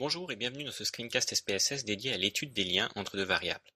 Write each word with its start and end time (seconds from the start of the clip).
Bonjour 0.00 0.32
et 0.32 0.36
bienvenue 0.36 0.64
dans 0.64 0.72
ce 0.72 0.82
screencast 0.82 1.34
SPSS 1.34 1.84
dédié 1.84 2.14
à 2.14 2.16
l'étude 2.16 2.54
des 2.54 2.64
liens 2.64 2.90
entre 2.94 3.18
deux 3.18 3.22
variables. 3.22 3.70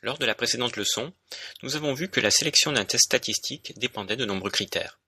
Lors 0.00 0.16
de 0.16 0.24
la 0.24 0.34
précédente 0.34 0.78
leçon, 0.78 1.12
nous 1.62 1.76
avons 1.76 1.92
vu 1.92 2.08
que 2.08 2.20
la 2.20 2.30
sélection 2.30 2.72
d'un 2.72 2.86
test 2.86 3.04
statistique 3.04 3.78
dépendait 3.78 4.16
de 4.16 4.24
nombreux 4.24 4.50
critères. 4.50 4.98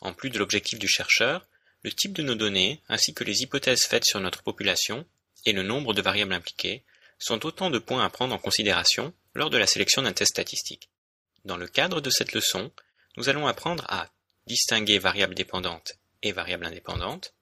En 0.00 0.14
plus 0.14 0.30
de 0.30 0.38
l'objectif 0.38 0.78
du 0.78 0.88
chercheur, 0.88 1.46
le 1.82 1.92
type 1.92 2.14
de 2.14 2.22
nos 2.22 2.34
données, 2.34 2.80
ainsi 2.88 3.12
que 3.12 3.22
les 3.22 3.42
hypothèses 3.42 3.84
faites 3.84 4.06
sur 4.06 4.20
notre 4.20 4.42
population, 4.42 5.04
et 5.44 5.52
le 5.52 5.64
nombre 5.64 5.92
de 5.92 6.00
variables 6.00 6.32
impliquées, 6.32 6.82
sont 7.18 7.44
autant 7.44 7.68
de 7.68 7.78
points 7.78 8.02
à 8.02 8.08
prendre 8.08 8.34
en 8.34 8.38
considération 8.38 9.12
lors 9.34 9.50
de 9.50 9.58
la 9.58 9.66
sélection 9.66 10.00
d'un 10.00 10.14
test 10.14 10.30
statistique. 10.30 10.88
Dans 11.44 11.58
le 11.58 11.68
cadre 11.68 12.00
de 12.00 12.08
cette 12.08 12.32
leçon, 12.32 12.72
nous 13.18 13.28
allons 13.28 13.46
apprendre 13.46 13.84
à 13.90 14.08
distinguer 14.46 14.98
variables 14.98 15.34
dépendantes 15.34 15.92
et 16.22 16.32
variables 16.32 16.64
indépendantes, 16.64 17.34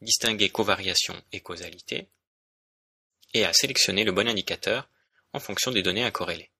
distinguer 0.00 0.50
covariation 0.50 1.20
et 1.32 1.40
causalité, 1.40 2.08
et 3.34 3.44
à 3.44 3.52
sélectionner 3.52 4.04
le 4.04 4.12
bon 4.12 4.28
indicateur 4.28 4.88
en 5.32 5.40
fonction 5.40 5.70
des 5.70 5.82
données 5.82 6.04
à 6.04 6.10
corréler. 6.10 6.50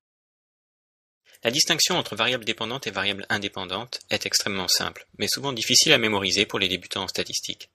La 1.43 1.51
distinction 1.51 1.97
entre 1.97 2.17
variables 2.17 2.45
dépendantes 2.45 2.87
et 2.87 2.91
variables 2.91 3.27
indépendantes 3.29 4.01
est 4.11 4.27
extrêmement 4.27 4.69
simple, 4.69 5.07
mais 5.19 5.29
souvent 5.29 5.53
difficile 5.53 5.93
à 5.93 5.99
mémoriser 5.99 6.47
pour 6.47 6.59
les 6.59 6.69
débutants 6.69 7.05
en 7.05 7.09
statistique. 7.09 7.71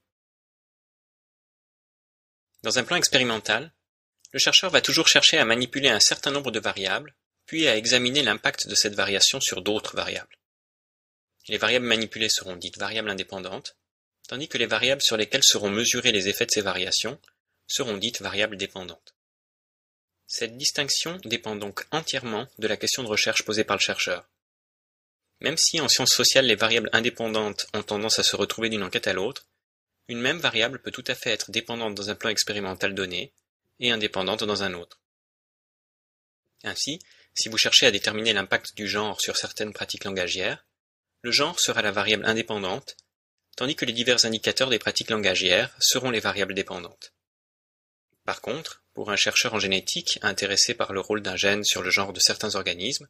Dans 2.64 2.78
un 2.78 2.84
plan 2.84 2.98
expérimental, 2.98 3.74
le 4.32 4.40
chercheur 4.40 4.70
va 4.70 4.82
toujours 4.82 5.08
chercher 5.08 5.38
à 5.38 5.46
manipuler 5.46 5.90
un 5.90 6.00
certain 6.00 6.32
nombre 6.32 6.52
de 6.52 6.60
variables, 6.60 7.16
puis 7.46 7.68
à 7.68 7.76
examiner 7.76 8.24
l'impact 8.24 8.68
de 8.68 8.76
cette 8.76 8.96
variation 8.96 9.42
sur 9.42 9.62
d'autres 9.62 9.96
variables. 9.96 10.38
Les 11.48 11.58
variables 11.58 11.86
manipulées 11.86 12.30
seront 12.30 12.56
dites 12.56 12.78
variables 12.78 13.10
indépendantes, 13.10 13.76
tandis 14.32 14.48
que 14.48 14.58
les 14.58 14.66
variables 14.66 15.02
sur 15.02 15.18
lesquelles 15.18 15.44
seront 15.44 15.70
mesurés 15.70 16.14
les 16.14 16.30
effets 16.30 16.46
de 16.46 16.52
ces 16.52 16.62
variations 16.62 17.20
seront 17.68 17.98
dites 17.98 18.22
variables 18.22 18.56
dépendantes. 18.56 19.14
Cette 20.26 20.56
distinction 20.56 21.18
dépend 21.26 21.58
donc 21.58 21.86
entièrement 21.92 22.48
de 22.58 22.68
la 22.68 22.78
question 22.78 23.04
de 23.04 23.10
recherche 23.10 23.44
posée 23.44 23.66
par 23.66 23.76
le 23.76 23.82
chercheur. 23.82 24.30
Même 25.42 25.58
si 25.58 25.82
en 25.82 25.90
sciences 25.90 26.14
sociales 26.14 26.46
les 26.46 26.56
variables 26.56 26.90
indépendantes 26.94 27.68
ont 27.74 27.84
tendance 27.84 28.20
à 28.20 28.24
se 28.24 28.38
retrouver 28.38 28.70
d'une 28.70 28.84
enquête 28.84 29.08
à 29.08 29.12
l'autre, 29.12 29.50
une 30.08 30.22
même 30.22 30.40
variable 30.40 30.82
peut 30.82 30.92
tout 30.92 31.04
à 31.08 31.16
fait 31.16 31.32
être 31.32 31.52
dépendante 31.52 31.96
dans 31.96 32.10
un 32.10 32.16
plan 32.16 32.30
expérimental 32.30 32.96
donné 32.96 33.34
et 33.82 33.92
indépendante 33.92 34.46
dans 34.46 34.64
un 34.64 34.76
autre. 34.76 35.02
Ainsi, 36.64 37.00
si 37.34 37.50
vous 37.50 37.58
cherchez 37.58 37.86
à 37.86 37.92
déterminer 37.92 38.32
l'impact 38.32 38.78
du 38.78 38.88
genre 38.88 39.20
sur 39.20 39.36
certaines 39.36 39.74
pratiques 39.74 40.06
langagières, 40.06 40.66
le 41.22 41.32
genre 41.32 41.60
sera 41.60 41.82
la 41.82 41.92
variable 41.92 42.26
indépendante 42.26 42.96
tandis 43.56 43.76
que 43.76 43.86
les 43.86 43.94
divers 43.94 44.26
indicateurs 44.26 44.70
des 44.70 44.80
pratiques 44.80 45.10
langagières 45.10 45.76
seront 45.80 46.10
les 46.10 46.20
variables 46.20 46.54
dépendantes. 46.54 47.14
Par 48.26 48.42
contre, 48.42 48.84
pour 48.94 49.12
un 49.12 49.16
chercheur 49.16 49.54
en 49.54 49.60
génétique 49.60 50.20
intéressé 50.22 50.74
par 50.74 50.94
le 50.94 51.00
rôle 51.00 51.22
d'un 51.22 51.36
gène 51.36 51.64
sur 51.64 51.82
le 51.82 51.90
genre 51.90 52.14
de 52.14 52.20
certains 52.20 52.56
organismes, 52.56 53.08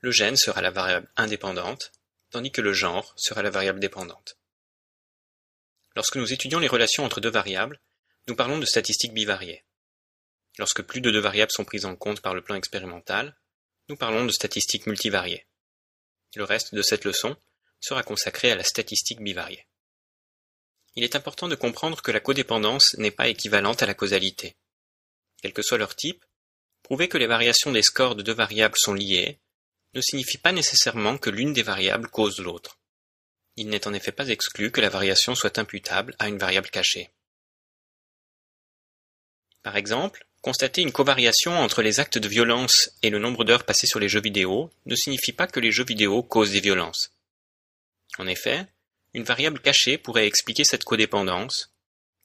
le 0.00 0.10
gène 0.10 0.36
sera 0.36 0.60
la 0.60 0.70
variable 0.70 1.10
indépendante, 1.16 1.92
tandis 2.30 2.52
que 2.52 2.60
le 2.60 2.72
genre 2.72 3.12
sera 3.16 3.42
la 3.42 3.50
variable 3.50 3.80
dépendante. 3.80 4.36
Lorsque 5.94 6.16
nous 6.16 6.32
étudions 6.32 6.58
les 6.58 6.68
relations 6.68 7.04
entre 7.04 7.20
deux 7.20 7.30
variables, 7.30 7.80
nous 8.28 8.36
parlons 8.36 8.58
de 8.58 8.66
statistiques 8.66 9.14
bivariées. 9.14 9.64
Lorsque 10.58 10.82
plus 10.82 11.00
de 11.00 11.10
deux 11.10 11.20
variables 11.20 11.52
sont 11.52 11.64
prises 11.64 11.86
en 11.86 11.96
compte 11.96 12.20
par 12.20 12.34
le 12.34 12.42
plan 12.42 12.54
expérimental, 12.54 13.36
nous 13.88 13.96
parlons 13.96 14.24
de 14.24 14.32
statistiques 14.32 14.86
multivariées. 14.86 15.46
Le 16.34 16.44
reste 16.44 16.74
de 16.74 16.82
cette 16.82 17.04
leçon 17.04 17.36
sera 17.80 18.02
consacré 18.02 18.50
à 18.50 18.56
la 18.56 18.64
statistique 18.64 19.20
bivariée. 19.20 19.65
Il 20.96 21.04
est 21.04 21.14
important 21.14 21.46
de 21.46 21.54
comprendre 21.54 22.00
que 22.00 22.10
la 22.10 22.20
codépendance 22.20 22.94
n'est 22.98 23.10
pas 23.10 23.28
équivalente 23.28 23.82
à 23.82 23.86
la 23.86 23.94
causalité. 23.94 24.56
Quel 25.42 25.52
que 25.52 25.62
soit 25.62 25.78
leur 25.78 25.94
type, 25.94 26.24
prouver 26.82 27.08
que 27.08 27.18
les 27.18 27.26
variations 27.26 27.70
des 27.70 27.82
scores 27.82 28.16
de 28.16 28.22
deux 28.22 28.32
variables 28.32 28.78
sont 28.78 28.94
liées 28.94 29.38
ne 29.92 30.00
signifie 30.00 30.38
pas 30.38 30.52
nécessairement 30.52 31.18
que 31.18 31.30
l'une 31.30 31.52
des 31.52 31.62
variables 31.62 32.08
cause 32.08 32.38
l'autre. 32.40 32.78
Il 33.56 33.68
n'est 33.68 33.86
en 33.86 33.94
effet 33.94 34.12
pas 34.12 34.28
exclu 34.28 34.70
que 34.70 34.80
la 34.80 34.88
variation 34.88 35.34
soit 35.34 35.58
imputable 35.58 36.14
à 36.18 36.28
une 36.28 36.38
variable 36.38 36.70
cachée. 36.70 37.10
Par 39.62 39.76
exemple, 39.76 40.26
constater 40.42 40.80
une 40.80 40.92
covariation 40.92 41.58
entre 41.58 41.82
les 41.82 41.98
actes 41.98 42.18
de 42.18 42.28
violence 42.28 42.90
et 43.02 43.10
le 43.10 43.18
nombre 43.18 43.44
d'heures 43.44 43.64
passées 43.64 43.86
sur 43.86 43.98
les 43.98 44.08
jeux 44.08 44.20
vidéo 44.20 44.70
ne 44.84 44.94
signifie 44.94 45.32
pas 45.32 45.46
que 45.46 45.60
les 45.60 45.72
jeux 45.72 45.84
vidéo 45.84 46.22
causent 46.22 46.52
des 46.52 46.60
violences. 46.60 47.12
En 48.18 48.26
effet, 48.26 48.66
une 49.16 49.24
variable 49.24 49.60
cachée 49.60 49.96
pourrait 49.96 50.26
expliquer 50.26 50.64
cette 50.64 50.84
codépendance, 50.84 51.74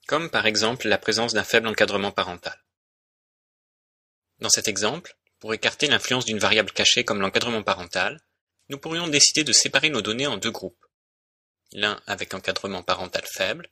comme 0.06 0.28
par 0.28 0.44
exemple 0.44 0.88
la 0.88 0.98
présence 0.98 1.32
d'un 1.32 1.42
faible 1.42 1.66
encadrement 1.68 2.12
parental. 2.12 2.62
Dans 4.40 4.50
cet 4.50 4.68
exemple, 4.68 5.16
pour 5.40 5.54
écarter 5.54 5.86
l'influence 5.86 6.26
d'une 6.26 6.38
variable 6.38 6.70
cachée 6.70 7.02
comme 7.02 7.22
l'encadrement 7.22 7.62
parental, 7.62 8.20
nous 8.68 8.76
pourrions 8.76 9.08
décider 9.08 9.42
de 9.42 9.54
séparer 9.54 9.88
nos 9.88 10.02
données 10.02 10.26
en 10.26 10.36
deux 10.36 10.50
groupes, 10.50 10.84
l'un 11.72 11.98
avec 12.06 12.34
encadrement 12.34 12.82
parental 12.82 13.24
faible, 13.24 13.70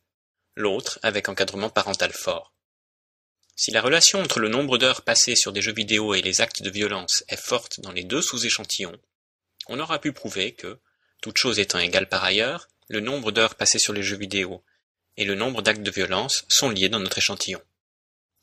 l'autre 0.56 0.98
avec 1.02 1.28
encadrement 1.28 1.69
parental 1.69 2.12
fort. 2.12 2.54
Si 3.54 3.70
la 3.70 3.82
relation 3.82 4.22
entre 4.22 4.41
le 4.41 4.48
nombre 4.48 4.78
d'heures 4.78 5.02
passées 5.02 5.37
sur 5.37 5.52
des 5.52 5.60
jeux 5.60 5.75
vidéo 5.75 6.14
et 6.14 6.22
les 6.22 6.41
actes 6.41 6.62
de 6.62 6.70
violence 6.70 7.22
est 7.28 7.37
forte 7.37 7.81
dans 7.81 7.92
les 7.92 8.04
deux 8.04 8.22
sous-échantillons, 8.22 8.98
on 9.66 9.78
aura 9.78 9.98
pu 9.98 10.14
prouver 10.14 10.54
que, 10.54 10.81
toutes 11.20 11.37
choses 11.37 11.58
étant 11.58 11.81
égales 11.81 12.08
par 12.08 12.25
ailleurs, 12.25 12.66
le 12.90 12.98
nombre 12.98 13.30
d'heures 13.30 13.54
passées 13.54 13.78
sur 13.78 13.92
les 13.92 14.02
jeux 14.02 14.16
vidéo 14.16 14.64
et 15.16 15.24
le 15.24 15.36
nombre 15.36 15.62
d'actes 15.62 15.84
de 15.84 15.92
violence 15.92 16.44
sont 16.48 16.70
liés 16.70 16.88
dans 16.88 16.98
notre 16.98 17.18
échantillon. 17.18 17.62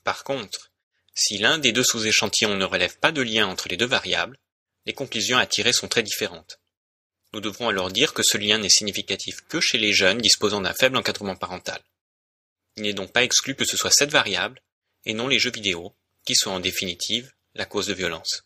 Par 0.05 0.23
contre, 0.23 0.71
si 1.13 1.37
l'un 1.37 1.57
des 1.57 1.73
deux 1.73 1.83
sous-échantillons 1.83 2.55
ne 2.55 2.63
relève 2.63 2.97
pas 2.97 3.11
de 3.11 3.21
lien 3.21 3.45
entre 3.45 3.67
les 3.67 3.75
deux 3.75 3.85
variables, 3.85 4.39
les 4.85 4.93
conclusions 4.93 5.37
à 5.37 5.45
tirer 5.45 5.73
sont 5.73 5.89
très 5.89 6.01
différentes. 6.01 6.61
Nous 7.33 7.41
devrons 7.41 7.67
alors 7.67 7.91
dire 7.91 8.13
que 8.13 8.23
ce 8.23 8.37
lien 8.37 8.57
n'est 8.57 8.69
significatif 8.69 9.41
que 9.49 9.59
chez 9.59 9.77
les 9.77 9.91
jeunes 9.91 10.19
disposant 10.19 10.61
d'un 10.61 10.73
faible 10.73 10.95
encadrement 10.95 11.35
parental. 11.35 11.81
Il 12.77 12.83
n'est 12.83 12.93
donc 12.93 13.11
pas 13.11 13.25
exclu 13.25 13.53
que 13.53 13.65
ce 13.65 13.75
soit 13.75 13.91
cette 13.91 14.11
variable, 14.11 14.61
et 15.03 15.13
non 15.13 15.27
les 15.27 15.39
jeux 15.39 15.51
vidéo, 15.51 15.93
qui 16.25 16.35
sont 16.35 16.51
en 16.51 16.61
définitive 16.61 17.33
la 17.53 17.65
cause 17.65 17.87
de 17.87 17.93
violence. 17.93 18.45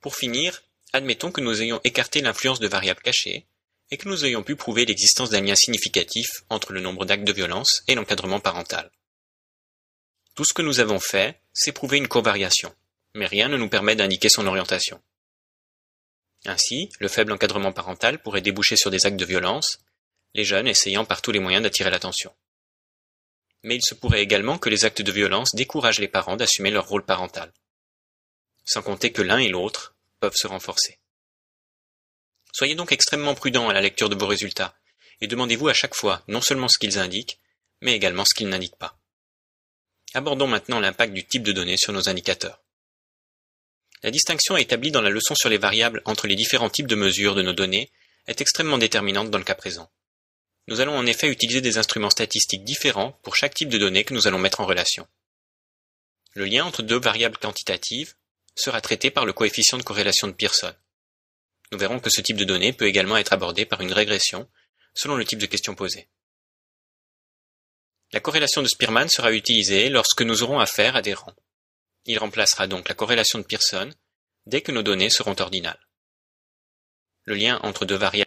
Pour 0.00 0.16
finir, 0.16 0.62
Admettons 0.92 1.32
que 1.32 1.40
nous 1.40 1.62
ayons 1.62 1.80
écarté 1.84 2.20
l'influence 2.20 2.60
de 2.60 2.68
variables 2.68 3.02
cachées, 3.02 3.46
et 3.90 3.96
que 3.96 4.08
nous 4.08 4.24
ayons 4.24 4.42
pu 4.42 4.56
prouver 4.56 4.84
l'existence 4.84 5.30
d'un 5.30 5.40
lien 5.40 5.54
significatif 5.54 6.26
entre 6.48 6.72
le 6.72 6.80
nombre 6.80 7.04
d'actes 7.04 7.24
de 7.24 7.32
violence 7.32 7.82
et 7.86 7.94
l'encadrement 7.94 8.40
parental. 8.40 8.90
Tout 10.34 10.44
ce 10.44 10.52
que 10.52 10.62
nous 10.62 10.80
avons 10.80 11.00
fait, 11.00 11.40
c'est 11.52 11.72
prouver 11.72 11.98
une 11.98 12.08
covariation, 12.08 12.74
mais 13.14 13.26
rien 13.26 13.48
ne 13.48 13.56
nous 13.56 13.68
permet 13.68 13.96
d'indiquer 13.96 14.28
son 14.28 14.46
orientation. 14.46 15.00
Ainsi, 16.44 16.90
le 17.00 17.08
faible 17.08 17.32
encadrement 17.32 17.72
parental 17.72 18.20
pourrait 18.20 18.40
déboucher 18.40 18.76
sur 18.76 18.90
des 18.90 19.06
actes 19.06 19.16
de 19.16 19.24
violence, 19.24 19.80
les 20.34 20.44
jeunes 20.44 20.68
essayant 20.68 21.04
par 21.04 21.22
tous 21.22 21.32
les 21.32 21.40
moyens 21.40 21.62
d'attirer 21.62 21.90
l'attention. 21.90 22.34
Mais 23.62 23.76
il 23.76 23.82
se 23.82 23.94
pourrait 23.94 24.22
également 24.22 24.58
que 24.58 24.68
les 24.68 24.84
actes 24.84 25.02
de 25.02 25.10
violence 25.10 25.54
découragent 25.54 25.98
les 25.98 26.08
parents 26.08 26.36
d'assumer 26.36 26.70
leur 26.70 26.86
rôle 26.86 27.04
parental. 27.04 27.52
Sans 28.64 28.82
compter 28.82 29.12
que 29.12 29.22
l'un 29.22 29.38
et 29.38 29.48
l'autre 29.48 29.95
peuvent 30.26 30.34
se 30.34 30.48
renforcer. 30.48 30.98
Soyez 32.52 32.74
donc 32.74 32.90
extrêmement 32.90 33.36
prudent 33.36 33.68
à 33.68 33.72
la 33.72 33.80
lecture 33.80 34.08
de 34.08 34.16
vos 34.16 34.26
résultats, 34.26 34.76
et 35.20 35.28
demandez-vous 35.28 35.68
à 35.68 35.72
chaque 35.72 35.94
fois 35.94 36.24
non 36.26 36.40
seulement 36.40 36.66
ce 36.66 36.78
qu'ils 36.80 36.98
indiquent, 36.98 37.38
mais 37.80 37.94
également 37.94 38.24
ce 38.24 38.34
qu'ils 38.34 38.48
n'indiquent 38.48 38.78
pas. 38.78 38.98
Abordons 40.14 40.48
maintenant 40.48 40.80
l'impact 40.80 41.12
du 41.12 41.24
type 41.24 41.44
de 41.44 41.52
données 41.52 41.76
sur 41.76 41.92
nos 41.92 42.08
indicateurs. 42.08 42.60
La 44.02 44.10
distinction 44.10 44.56
établie 44.56 44.90
dans 44.90 45.00
la 45.00 45.10
leçon 45.10 45.36
sur 45.36 45.48
les 45.48 45.58
variables 45.58 46.02
entre 46.06 46.26
les 46.26 46.34
différents 46.34 46.70
types 46.70 46.88
de 46.88 46.96
mesures 46.96 47.36
de 47.36 47.42
nos 47.42 47.52
données 47.52 47.92
est 48.26 48.40
extrêmement 48.40 48.78
déterminante 48.78 49.30
dans 49.30 49.38
le 49.38 49.44
cas 49.44 49.54
présent. 49.54 49.92
Nous 50.66 50.80
allons 50.80 50.98
en 50.98 51.06
effet 51.06 51.30
utiliser 51.30 51.60
des 51.60 51.78
instruments 51.78 52.10
statistiques 52.10 52.64
différents 52.64 53.12
pour 53.22 53.36
chaque 53.36 53.54
type 53.54 53.68
de 53.68 53.78
données 53.78 54.02
que 54.02 54.14
nous 54.14 54.26
allons 54.26 54.40
mettre 54.40 54.60
en 54.60 54.66
relation. 54.66 55.06
Le 56.34 56.46
lien 56.46 56.64
entre 56.64 56.82
deux 56.82 56.98
variables 56.98 57.38
quantitatives, 57.38 58.14
sera 58.56 58.80
traité 58.80 59.10
par 59.10 59.26
le 59.26 59.32
coefficient 59.32 59.78
de 59.78 59.82
corrélation 59.82 60.26
de 60.26 60.32
Pearson. 60.32 60.74
Nous 61.72 61.78
verrons 61.78 62.00
que 62.00 62.10
ce 62.10 62.20
type 62.20 62.36
de 62.36 62.44
données 62.44 62.72
peut 62.72 62.86
également 62.86 63.16
être 63.16 63.32
abordé 63.32 63.66
par 63.66 63.80
une 63.80 63.92
régression, 63.92 64.48
selon 64.94 65.16
le 65.16 65.24
type 65.24 65.38
de 65.38 65.46
question 65.46 65.74
posée. 65.74 66.08
La 68.12 68.20
corrélation 68.20 68.62
de 68.62 68.68
Spearman 68.68 69.08
sera 69.08 69.32
utilisée 69.32 69.88
lorsque 69.88 70.22
nous 70.22 70.42
aurons 70.42 70.60
affaire 70.60 70.96
à 70.96 71.02
des 71.02 71.14
rangs. 71.14 71.34
Il 72.04 72.18
remplacera 72.18 72.66
donc 72.66 72.88
la 72.88 72.94
corrélation 72.94 73.38
de 73.38 73.44
Pearson 73.44 73.90
dès 74.46 74.62
que 74.62 74.72
nos 74.72 74.82
données 74.82 75.10
seront 75.10 75.34
ordinales. 75.40 75.80
Le 77.24 77.34
lien 77.34 77.58
entre 77.64 77.84
deux 77.84 77.96
variables 77.96 78.25